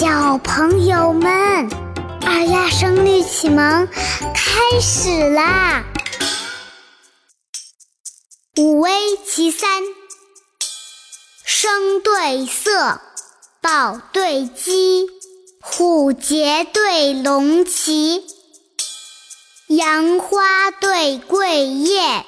[0.00, 1.68] 小朋友们，
[2.24, 3.88] 二丫声律启蒙
[4.32, 5.84] 开始啦！
[8.58, 8.92] 五危
[9.26, 9.82] 其三：
[11.44, 13.00] 声对色，
[13.60, 15.08] 宝对鸡，
[15.60, 18.24] 虎节对龙旗，
[19.66, 22.24] 杨花对桂叶，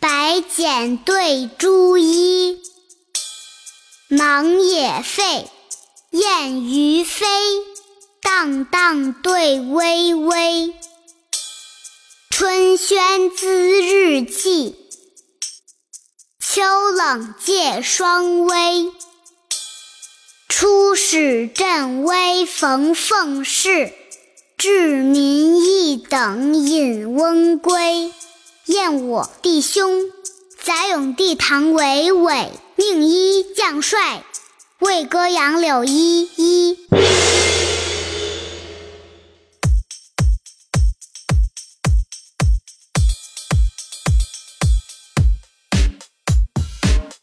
[0.00, 2.58] 白茧对朱衣，
[4.08, 5.50] 忙也废。
[6.16, 7.26] 燕于飞，
[8.22, 10.72] 荡荡对微微。
[12.30, 13.46] 春轩滋
[13.82, 14.74] 日气，
[16.40, 18.90] 秋冷借霜微。
[20.48, 23.92] 初始振威逢凤市，
[24.56, 28.10] 至民一等引翁归。
[28.64, 30.10] 燕我弟兄，
[30.62, 34.24] 载永帝唐维伟，命一将帅。
[34.80, 36.76] 魏歌杨柳依依，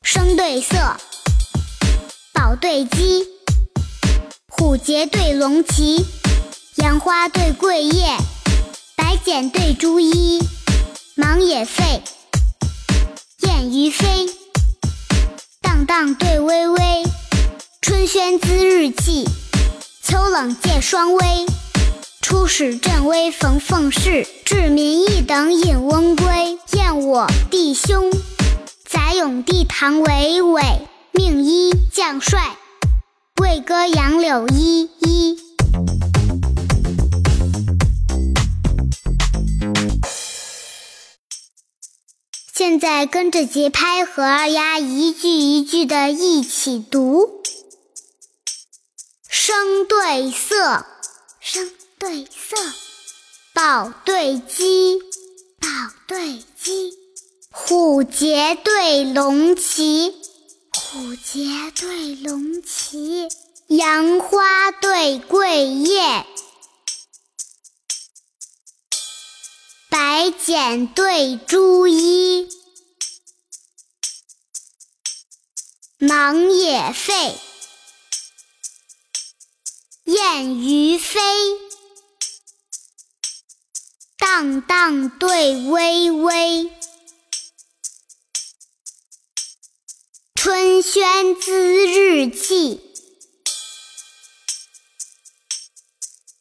[0.01, 0.75] 声对色，
[2.33, 3.27] 宝对鸡，
[4.47, 6.05] 虎节对龙旗，
[6.77, 8.17] 杨花对桂叶，
[8.95, 10.39] 白茧对朱衣，
[11.15, 12.01] 忙也废，
[13.41, 14.27] 燕于飞，
[15.61, 17.03] 荡荡对微微。
[18.03, 19.23] 春轩滋日气，
[20.03, 21.23] 秋冷借霜微。
[22.21, 26.59] 初始振威逢凤市，至民一等引翁归。
[26.73, 28.11] 燕我弟兄，
[28.85, 30.61] 载永帝唐维伟，
[31.13, 32.57] 命一将帅。
[33.41, 35.39] 魏歌杨柳依依。
[42.53, 47.42] 现在跟着节拍和二丫一句一句的一起读。
[49.45, 50.85] 声对色，
[51.41, 52.55] 声对色，
[53.53, 54.97] 宝对鸡，
[55.59, 55.67] 宝
[56.07, 56.97] 对鸡，
[57.51, 60.15] 虎节对龙旗，
[60.71, 63.27] 虎节对龙旗，
[63.67, 66.25] 杨花对桂叶，
[69.89, 72.47] 白茧对朱衣，
[75.97, 77.37] 忙也废。
[80.33, 81.19] 燕于飞，
[84.17, 86.71] 荡荡对微微。
[90.33, 91.53] 春轩滋
[91.85, 92.81] 日气，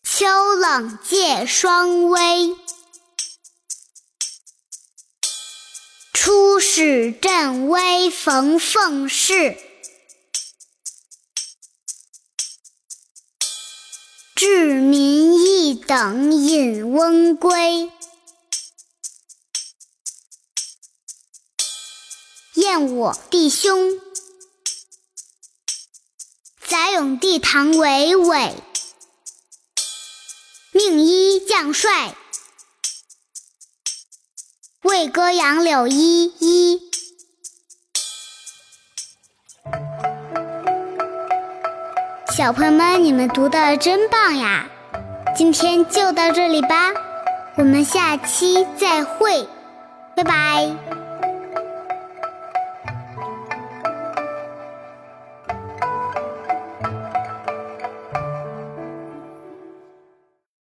[0.02, 2.56] 秋冷借霜微。
[6.14, 9.71] 初始振威逢凤市。
[15.82, 17.90] 等引翁归。
[22.54, 24.00] 燕我弟兄，
[26.66, 28.54] 载永帝唐维伟，
[30.72, 32.14] 命一将帅。
[34.82, 36.80] 为歌杨柳依依。
[42.34, 44.71] 小朋友们，你们读的真棒呀！
[45.34, 46.92] 今天就到这里吧，
[47.56, 49.48] 我们下期再会，
[50.14, 51.01] 拜拜。